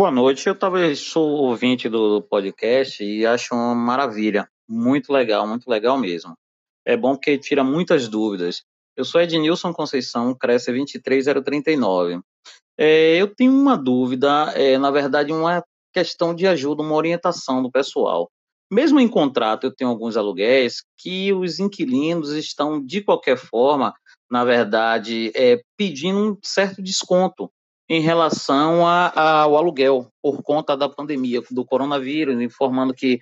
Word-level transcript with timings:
Boa 0.00 0.10
noite, 0.10 0.48
eu 0.48 0.54
talvez 0.54 0.98
sou 0.98 1.28
ouvinte 1.28 1.86
do 1.86 2.22
podcast 2.22 3.04
e 3.04 3.26
acho 3.26 3.54
uma 3.54 3.74
maravilha, 3.74 4.48
muito 4.66 5.12
legal, 5.12 5.46
muito 5.46 5.68
legal 5.68 5.98
mesmo. 5.98 6.32
É 6.86 6.96
bom 6.96 7.14
porque 7.14 7.36
tira 7.36 7.62
muitas 7.62 8.08
dúvidas. 8.08 8.62
Eu 8.96 9.04
sou 9.04 9.20
Ednilson 9.20 9.74
Conceição, 9.74 10.34
Cresce 10.34 10.72
23039. 10.72 12.22
É, 12.78 13.16
eu 13.20 13.26
tenho 13.28 13.52
uma 13.52 13.76
dúvida, 13.76 14.50
é, 14.56 14.78
na 14.78 14.90
verdade, 14.90 15.32
uma 15.32 15.62
questão 15.92 16.34
de 16.34 16.46
ajuda, 16.46 16.82
uma 16.82 16.94
orientação 16.94 17.62
do 17.62 17.70
pessoal. 17.70 18.30
Mesmo 18.72 19.00
em 19.00 19.06
contrato, 19.06 19.64
eu 19.64 19.74
tenho 19.74 19.90
alguns 19.90 20.16
aluguéis 20.16 20.82
que 20.96 21.30
os 21.30 21.60
inquilinos 21.60 22.30
estão, 22.30 22.82
de 22.82 23.02
qualquer 23.02 23.36
forma, 23.36 23.92
na 24.30 24.46
verdade, 24.46 25.30
é, 25.34 25.60
pedindo 25.76 26.18
um 26.18 26.38
certo 26.42 26.80
desconto 26.80 27.50
em 27.90 28.00
relação 28.00 28.86
a, 28.86 29.42
ao 29.42 29.56
aluguel, 29.56 30.06
por 30.22 30.44
conta 30.44 30.76
da 30.76 30.88
pandemia 30.88 31.42
do 31.50 31.64
coronavírus, 31.64 32.40
informando 32.40 32.94
que 32.94 33.18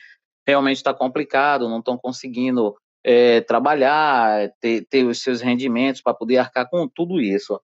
realmente 0.47 0.77
está 0.77 0.93
complicado, 0.93 1.71
não 1.71 1.79
estão 1.79 1.97
conseguindo 1.97 2.77
é, 3.03 3.41
trabalhar, 3.41 4.51
ter, 4.61 4.85
ter 4.91 5.07
os 5.07 5.23
seus 5.23 5.41
rendimentos 5.41 6.03
para 6.03 6.13
poder 6.13 6.37
arcar 6.37 6.69
com 6.69 6.87
tudo 6.87 7.19
isso. 7.19 7.59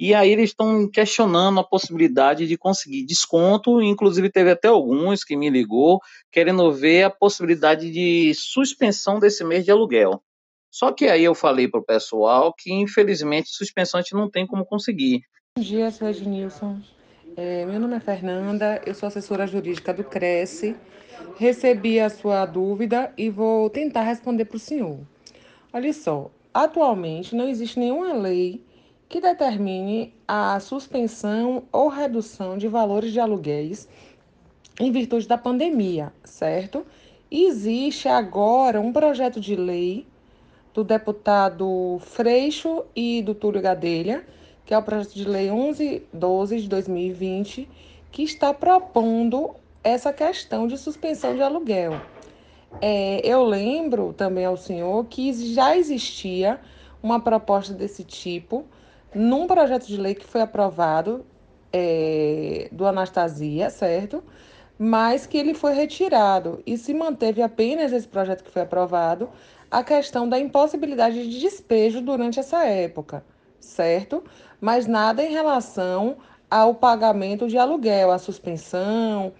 E 0.00 0.12
aí 0.12 0.30
eles 0.30 0.50
estão 0.50 0.90
questionando 0.90 1.60
a 1.60 1.64
possibilidade 1.64 2.48
de 2.48 2.58
conseguir 2.58 3.06
desconto, 3.06 3.80
inclusive 3.80 4.28
teve 4.28 4.50
até 4.50 4.66
alguns 4.66 5.22
que 5.22 5.36
me 5.36 5.48
ligou 5.48 6.00
querendo 6.32 6.72
ver 6.72 7.04
a 7.04 7.10
possibilidade 7.10 7.88
de 7.88 8.32
suspensão 8.34 9.20
desse 9.20 9.44
mês 9.44 9.64
de 9.64 9.70
aluguel. 9.70 10.20
Só 10.72 10.90
que 10.90 11.06
aí 11.06 11.22
eu 11.22 11.36
falei 11.36 11.68
para 11.68 11.80
o 11.80 11.84
pessoal 11.84 12.52
que 12.52 12.72
infelizmente 12.72 13.48
suspensão 13.48 13.98
a 13.98 14.02
gente 14.02 14.14
não 14.14 14.28
tem 14.28 14.44
como 14.44 14.66
conseguir. 14.66 15.22
Bom 15.58 15.64
dia, 15.64 15.90
sou 15.90 16.08
Ednilson. 16.08 16.78
É, 17.36 17.66
meu 17.66 17.80
nome 17.80 17.96
é 17.96 17.98
Fernanda, 17.98 18.80
eu 18.86 18.94
sou 18.94 19.08
assessora 19.08 19.44
jurídica 19.44 19.92
do 19.92 20.04
Cresce. 20.04 20.76
Recebi 21.36 21.98
a 21.98 22.08
sua 22.08 22.46
dúvida 22.46 23.12
e 23.18 23.28
vou 23.28 23.68
tentar 23.68 24.02
responder 24.02 24.44
para 24.44 24.54
o 24.54 24.60
senhor. 24.60 25.00
Olha 25.72 25.92
só, 25.92 26.30
atualmente 26.54 27.34
não 27.34 27.48
existe 27.48 27.76
nenhuma 27.80 28.12
lei 28.12 28.64
que 29.08 29.20
determine 29.20 30.14
a 30.28 30.60
suspensão 30.60 31.64
ou 31.72 31.88
redução 31.88 32.56
de 32.56 32.68
valores 32.68 33.12
de 33.12 33.18
aluguéis 33.18 33.88
em 34.78 34.92
virtude 34.92 35.26
da 35.26 35.36
pandemia, 35.36 36.12
certo? 36.22 36.86
existe 37.28 38.06
agora 38.06 38.80
um 38.80 38.92
projeto 38.92 39.40
de 39.40 39.56
lei 39.56 40.06
do 40.72 40.84
deputado 40.84 41.98
Freixo 41.98 42.84
e 42.94 43.20
do 43.22 43.34
Túlio 43.34 43.60
Gadelha, 43.60 44.24
que 44.68 44.74
é 44.74 44.76
o 44.76 44.82
projeto 44.82 45.14
de 45.14 45.24
lei 45.26 45.50
1112 45.50 46.60
de 46.60 46.68
2020, 46.68 47.66
que 48.12 48.22
está 48.22 48.52
propondo 48.52 49.54
essa 49.82 50.12
questão 50.12 50.66
de 50.66 50.76
suspensão 50.76 51.34
de 51.34 51.40
aluguel. 51.40 51.98
É, 52.78 53.26
eu 53.26 53.44
lembro 53.44 54.12
também 54.12 54.44
ao 54.44 54.58
senhor 54.58 55.06
que 55.06 55.32
já 55.54 55.74
existia 55.74 56.60
uma 57.02 57.18
proposta 57.18 57.72
desse 57.72 58.04
tipo 58.04 58.66
num 59.14 59.46
projeto 59.46 59.86
de 59.86 59.96
lei 59.96 60.14
que 60.14 60.26
foi 60.26 60.42
aprovado 60.42 61.24
é, 61.72 62.68
do 62.70 62.86
Anastasia, 62.86 63.70
certo? 63.70 64.22
Mas 64.78 65.26
que 65.26 65.38
ele 65.38 65.54
foi 65.54 65.72
retirado 65.72 66.62
e 66.66 66.76
se 66.76 66.92
manteve 66.92 67.40
apenas 67.40 67.90
esse 67.90 68.06
projeto 68.06 68.44
que 68.44 68.50
foi 68.50 68.60
aprovado 68.60 69.30
a 69.70 69.82
questão 69.82 70.28
da 70.28 70.38
impossibilidade 70.38 71.26
de 71.26 71.40
despejo 71.40 72.02
durante 72.02 72.38
essa 72.38 72.66
época, 72.66 73.24
certo? 73.60 74.22
Mas 74.60 74.86
nada 74.86 75.22
em 75.22 75.30
relação 75.30 76.16
ao 76.50 76.74
pagamento 76.74 77.46
de 77.48 77.58
aluguel, 77.58 78.10
a 78.10 78.18
suspensão 78.18 79.32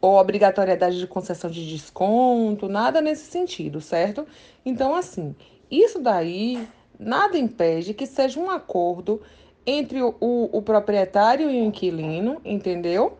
ou 0.00 0.16
obrigatoriedade 0.16 0.98
de 0.98 1.06
concessão 1.06 1.48
de 1.48 1.68
desconto, 1.68 2.68
nada 2.68 3.00
nesse 3.00 3.30
sentido, 3.30 3.80
certo? 3.80 4.26
Então, 4.64 4.94
assim, 4.94 5.34
isso 5.70 6.00
daí 6.00 6.66
nada 6.98 7.38
impede 7.38 7.94
que 7.94 8.06
seja 8.06 8.38
um 8.38 8.50
acordo 8.50 9.20
entre 9.64 10.02
o, 10.02 10.14
o, 10.20 10.58
o 10.58 10.62
proprietário 10.62 11.50
e 11.50 11.62
o 11.62 11.64
inquilino, 11.64 12.40
entendeu? 12.44 13.16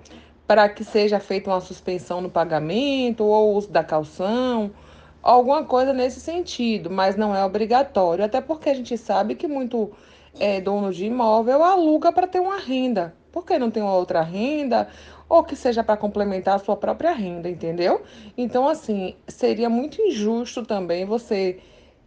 Para 0.47 0.69
que 0.69 0.85
seja 0.85 1.21
feita 1.21 1.51
uma 1.51 1.61
suspensão 1.61 2.21
no 2.21 2.29
pagamento 2.29 3.25
ou 3.25 3.55
uso 3.55 3.71
da 3.71 3.85
calção, 3.85 4.73
alguma 5.23 5.65
coisa 5.65 5.93
nesse 5.93 6.21
sentido, 6.21 6.91
mas 6.91 7.17
não 7.17 7.35
é 7.35 7.45
obrigatório, 7.45 8.25
até 8.25 8.41
porque 8.41 8.69
a 8.69 8.75
gente 8.75 8.99
sabe 8.99 9.37
que 9.37 9.47
muito 9.47 9.93
é, 10.39 10.61
dono 10.61 10.93
de 10.93 11.07
imóvel 11.07 11.63
aluga 11.63 12.13
para 12.13 12.27
ter 12.27 12.41
uma 12.41 12.59
renda, 12.59 13.15
porque 13.31 13.59
não 13.59 13.71
tem 13.71 13.83
uma 13.83 13.95
outra 13.95 14.23
renda, 14.23 14.89
ou 15.29 15.43
que 15.43 15.57
seja 15.57 15.83
para 15.83 15.97
complementar 15.97 16.57
a 16.57 16.59
sua 16.59 16.77
própria 16.77 17.13
renda, 17.13 17.49
entendeu? 17.49 18.03
Então, 18.37 18.69
assim, 18.69 19.17
seria 19.27 19.69
muito 19.69 20.01
injusto 20.01 20.65
também 20.65 21.05
você 21.05 21.61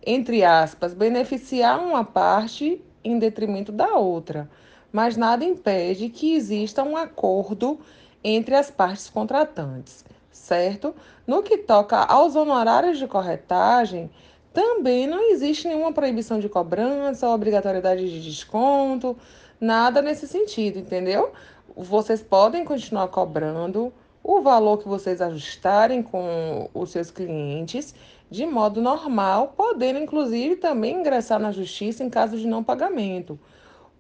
entre 0.06 0.44
aspas, 0.44 0.94
beneficiar 0.94 1.80
uma 1.80 2.04
parte 2.04 2.82
em 3.04 3.18
detrimento 3.18 3.72
da 3.72 3.98
outra, 3.98 4.50
mas 4.92 5.18
nada 5.18 5.44
impede 5.44 6.10
que 6.10 6.36
exista 6.36 6.84
um 6.84 6.96
acordo 6.96 7.80
entre 8.24 8.56
as 8.56 8.70
partes 8.70 9.10
contratantes, 9.10 10.06
certo? 10.32 10.96
No 11.26 11.42
que 11.42 11.58
toca 11.58 11.98
aos 11.98 12.36
honorários 12.36 13.00
de 13.00 13.08
corretagem, 13.08 14.10
também 14.56 15.06
não 15.06 15.32
existe 15.32 15.68
nenhuma 15.68 15.92
proibição 15.92 16.40
de 16.40 16.48
cobrança, 16.48 17.30
obrigatoriedade 17.30 18.10
de 18.10 18.22
desconto, 18.24 19.18
nada 19.60 20.02
nesse 20.02 20.26
sentido, 20.28 20.80
entendeu? 20.80 21.34
Vocês 21.76 22.24
podem 22.24 22.64
continuar 22.64 23.10
cobrando 23.10 23.92
o 24.24 24.42
valor 24.42 24.78
que 24.78 24.88
vocês 24.88 25.22
ajustarem 25.22 26.02
com 26.02 26.70
os 26.74 26.90
seus 26.90 27.12
clientes 27.12 27.94
de 28.32 28.46
modo 28.46 28.82
normal, 28.82 29.54
podendo 29.58 30.00
inclusive 30.00 30.56
também 30.56 31.02
ingressar 31.02 31.38
na 31.38 31.52
justiça 31.52 32.02
em 32.02 32.10
caso 32.10 32.38
de 32.38 32.48
não 32.48 32.64
pagamento. 32.64 33.38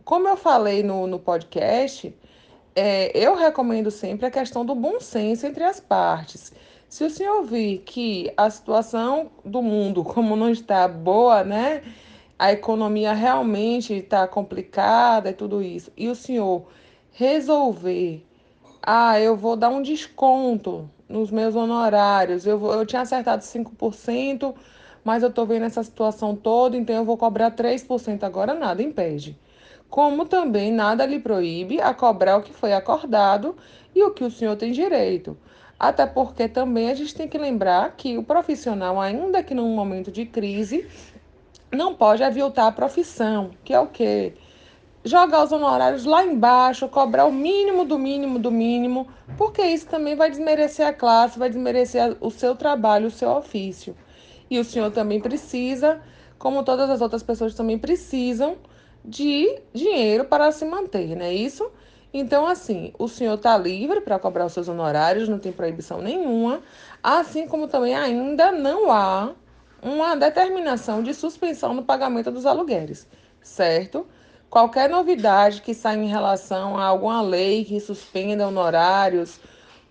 Como 0.05 0.27
eu 0.27 0.37
falei 0.37 0.81
no, 0.81 1.05
no 1.05 1.19
podcast, 1.19 2.17
é, 2.73 3.11
eu 3.13 3.35
recomendo 3.35 3.91
sempre 3.91 4.25
a 4.25 4.31
questão 4.31 4.65
do 4.65 4.73
bom 4.73 5.01
senso 5.01 5.45
entre 5.45 5.65
as 5.65 5.81
partes. 5.81 6.53
Se 6.89 7.03
o 7.03 7.09
senhor 7.09 7.43
vir 7.43 7.79
que 7.79 8.31
a 8.37 8.49
situação 8.49 9.31
do 9.43 9.61
mundo, 9.61 10.03
como 10.05 10.35
não 10.35 10.49
está 10.49 10.87
boa, 10.87 11.43
né? 11.43 11.83
A 12.37 12.51
economia 12.51 13.13
realmente 13.13 13.93
está 13.93 14.27
complicada 14.27 15.29
e 15.29 15.33
tudo 15.33 15.61
isso, 15.61 15.91
e 15.95 16.09
o 16.09 16.15
senhor 16.15 16.67
resolver, 17.11 18.25
ah, 18.83 19.19
eu 19.19 19.37
vou 19.37 19.55
dar 19.55 19.69
um 19.69 19.81
desconto 19.81 20.89
nos 21.07 21.31
meus 21.31 21.55
honorários. 21.55 22.45
Eu, 22.45 22.63
eu 22.71 22.85
tinha 22.85 23.01
acertado 23.01 23.41
5%, 23.43 24.53
mas 25.03 25.23
eu 25.23 25.29
estou 25.29 25.45
vendo 25.45 25.65
essa 25.65 25.83
situação 25.83 26.35
toda, 26.35 26.75
então 26.75 26.95
eu 26.95 27.05
vou 27.05 27.17
cobrar 27.17 27.51
3% 27.51 28.23
agora, 28.23 28.53
nada 28.53 28.81
impede. 28.83 29.37
Como 29.89 30.25
também 30.25 30.71
nada 30.71 31.05
lhe 31.05 31.19
proíbe 31.19 31.79
a 31.79 31.93
cobrar 31.93 32.37
o 32.37 32.41
que 32.41 32.53
foi 32.53 32.73
acordado 32.73 33.55
e 33.93 34.03
o 34.03 34.11
que 34.11 34.23
o 34.23 34.31
senhor 34.31 34.55
tem 34.57 34.71
direito. 34.71 35.37
Até 35.79 36.05
porque 36.05 36.47
também 36.47 36.89
a 36.89 36.93
gente 36.93 37.13
tem 37.13 37.27
que 37.27 37.37
lembrar 37.37 37.95
que 37.97 38.17
o 38.17 38.23
profissional, 38.23 38.99
ainda 38.99 39.43
que 39.43 39.53
num 39.53 39.75
momento 39.75 40.11
de 40.11 40.25
crise, 40.25 40.87
não 41.71 41.93
pode 41.93 42.23
aviltar 42.23 42.67
a 42.67 42.71
profissão, 42.71 43.51
que 43.63 43.73
é 43.73 43.79
o 43.79 43.87
quê? 43.87 44.33
jogar 45.05 45.43
os 45.43 45.51
honorários 45.51 46.03
lá 46.03 46.25
embaixo, 46.25 46.89
cobrar 46.89 47.25
o 47.25 47.31
mínimo 47.31 47.85
do 47.85 47.97
mínimo 47.99 48.39
do 48.39 48.51
mínimo, 48.51 49.07
porque 49.37 49.61
isso 49.61 49.85
também 49.85 50.15
vai 50.15 50.31
desmerecer 50.31 50.85
a 50.87 50.91
classe, 50.91 51.37
vai 51.37 51.47
desmerecer 51.47 52.17
o 52.19 52.31
seu 52.31 52.55
trabalho, 52.55 53.07
o 53.07 53.11
seu 53.11 53.29
ofício. 53.29 53.95
E 54.49 54.59
o 54.59 54.63
senhor 54.63 54.91
também 54.91 55.21
precisa, 55.21 56.01
como 56.39 56.63
todas 56.63 56.89
as 56.89 57.01
outras 57.01 57.21
pessoas 57.21 57.53
também 57.53 57.77
precisam, 57.77 58.57
de 59.03 59.61
dinheiro 59.71 60.25
para 60.25 60.51
se 60.51 60.65
manter, 60.65 61.15
não 61.15 61.25
é 61.25 61.33
isso? 61.33 61.71
Então, 62.17 62.47
assim, 62.47 62.93
o 62.97 63.09
senhor 63.09 63.33
está 63.33 63.57
livre 63.57 63.99
para 63.99 64.17
cobrar 64.17 64.45
os 64.45 64.53
seus 64.53 64.69
honorários, 64.69 65.27
não 65.27 65.37
tem 65.37 65.51
proibição 65.51 66.01
nenhuma, 66.01 66.61
assim 67.03 67.45
como 67.45 67.67
também 67.67 67.93
ainda 67.93 68.53
não 68.53 68.89
há 68.89 69.33
uma 69.83 70.15
determinação 70.15 71.03
de 71.03 71.13
suspensão 71.13 71.73
no 71.73 71.83
pagamento 71.83 72.31
dos 72.31 72.45
aluguéis, 72.45 73.05
certo? 73.41 74.07
Qualquer 74.49 74.89
novidade 74.89 75.61
que 75.61 75.73
saia 75.73 75.97
em 75.97 76.07
relação 76.07 76.77
a 76.77 76.85
alguma 76.85 77.21
lei 77.21 77.65
que 77.65 77.81
suspenda 77.81 78.47
honorários, 78.47 79.37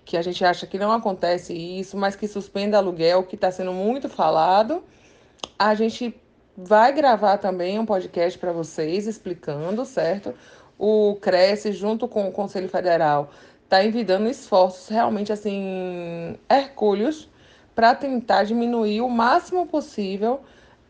que 0.02 0.16
a 0.16 0.22
gente 0.22 0.43
acha 0.46 0.66
que 0.66 0.78
não 0.78 0.93
acontece 0.93 1.52
isso, 1.52 1.94
mas 1.94 2.16
que 2.16 2.26
suspenda 2.26 2.78
aluguel, 2.78 3.25
que 3.25 3.34
está 3.34 3.50
sendo 3.50 3.75
muito 3.75 4.08
falado, 4.08 4.82
a 5.58 5.75
gente 5.75 6.19
vai 6.56 6.90
gravar 6.90 7.37
também 7.37 7.78
um 7.78 7.84
podcast 7.84 8.38
para 8.38 8.50
vocês 8.50 9.06
explicando, 9.06 9.84
certo? 9.84 10.32
O 10.78 11.16
Cresce, 11.20 11.72
junto 11.72 12.08
com 12.08 12.28
o 12.28 12.32
Conselho 12.32 12.68
Federal, 12.68 13.30
está 13.64 13.84
envidando 13.84 14.28
esforços 14.28 14.88
realmente 14.88 15.32
assim 15.32 16.36
hercúleos 16.48 17.28
para 17.74 17.94
tentar 17.94 18.44
diminuir 18.44 19.00
o 19.00 19.08
máximo 19.08 19.66
possível 19.66 20.40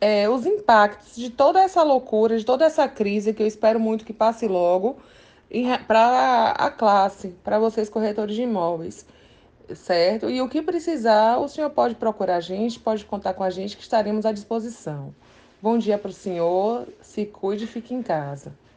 é, 0.00 0.28
os 0.28 0.44
impactos 0.44 1.16
de 1.16 1.31
toda 1.31 1.62
essa 1.62 1.82
loucura, 1.82 2.36
de 2.36 2.44
toda 2.44 2.64
essa 2.64 2.86
crise, 2.86 3.32
que 3.32 3.42
eu 3.42 3.46
espero 3.46 3.81
muito 3.81 4.04
que 4.04 4.12
passe 4.12 4.46
logo, 4.46 4.98
para 5.86 6.50
a 6.50 6.70
classe, 6.70 7.28
para 7.42 7.58
vocês 7.58 7.88
corretores 7.88 8.34
de 8.34 8.42
imóveis, 8.42 9.06
certo? 9.75 10.28
E 10.28 10.42
o 10.42 10.48
que 10.48 10.60
precisar, 10.60 11.38
o 11.38 11.48
senhor 11.48 11.70
pode 11.70 11.94
procurar 11.94 12.36
a 12.36 12.40
gente, 12.40 12.78
pode 12.78 13.04
contar 13.04 13.32
com 13.32 13.42
a 13.42 13.48
gente 13.48 13.76
que 13.76 13.82
estaremos 13.82 14.26
à 14.26 14.32
disposição. 14.32 15.14
Bom 15.62 15.78
dia 15.78 15.96
para 15.96 16.10
o 16.10 16.12
senhor, 16.12 16.86
se 17.00 17.25
cuide 17.25 17.64
e 17.64 17.69
fique 17.69 17.94
em 17.94 18.02
casa. 18.02 18.52